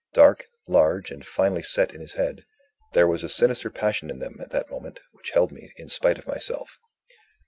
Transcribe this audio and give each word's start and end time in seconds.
Dark, 0.15 0.47
large, 0.67 1.11
and 1.11 1.23
finely 1.23 1.61
set 1.61 1.93
in 1.93 2.01
his 2.01 2.13
head, 2.13 2.43
there 2.93 3.05
was 3.05 3.21
a 3.23 3.29
sinister 3.29 3.69
passion 3.69 4.09
in 4.09 4.17
them, 4.17 4.39
at 4.41 4.49
that 4.49 4.71
moment, 4.71 4.99
which 5.11 5.29
held 5.29 5.51
me 5.51 5.71
in 5.77 5.89
spite 5.89 6.17
of 6.17 6.25
myself. 6.25 6.79